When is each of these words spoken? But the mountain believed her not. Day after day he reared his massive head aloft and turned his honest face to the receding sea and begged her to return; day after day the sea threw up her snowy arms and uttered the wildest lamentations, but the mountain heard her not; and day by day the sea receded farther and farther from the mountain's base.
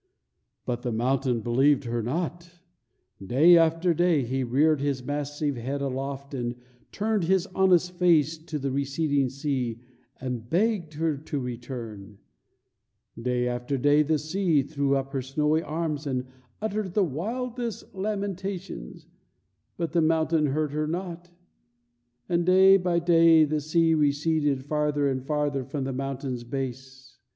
But 0.65 0.81
the 0.81 0.91
mountain 0.91 1.41
believed 1.41 1.83
her 1.83 2.01
not. 2.01 2.49
Day 3.23 3.55
after 3.55 3.93
day 3.93 4.23
he 4.23 4.43
reared 4.43 4.81
his 4.81 5.03
massive 5.03 5.57
head 5.57 5.79
aloft 5.79 6.33
and 6.33 6.55
turned 6.91 7.25
his 7.25 7.45
honest 7.53 7.91
face 7.99 8.35
to 8.45 8.57
the 8.57 8.71
receding 8.71 9.29
sea 9.29 9.79
and 10.19 10.49
begged 10.49 10.95
her 10.95 11.17
to 11.17 11.39
return; 11.39 12.17
day 13.21 13.47
after 13.47 13.77
day 13.77 14.01
the 14.01 14.17
sea 14.17 14.63
threw 14.63 14.95
up 14.95 15.13
her 15.13 15.21
snowy 15.21 15.61
arms 15.61 16.07
and 16.07 16.25
uttered 16.63 16.95
the 16.95 17.03
wildest 17.05 17.93
lamentations, 17.93 19.05
but 19.77 19.91
the 19.91 20.01
mountain 20.01 20.47
heard 20.47 20.71
her 20.71 20.87
not; 20.87 21.29
and 22.27 22.47
day 22.47 22.75
by 22.75 22.97
day 22.97 23.45
the 23.45 23.61
sea 23.61 23.93
receded 23.93 24.65
farther 24.65 25.07
and 25.07 25.27
farther 25.27 25.63
from 25.63 25.83
the 25.83 25.93
mountain's 25.93 26.43
base. 26.43 27.19